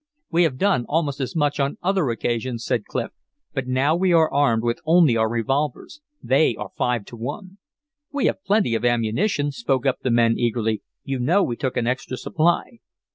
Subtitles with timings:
[0.31, 3.11] "We have done almost as much on other occasions," said Clif,
[3.53, 6.01] "but now we are armed with only our revolvers.
[6.23, 7.59] They are five to one."
[8.11, 10.81] "We have plenty of ammunition," spoke up the men, eagerly.
[11.03, 12.79] "You know we took an extra supply."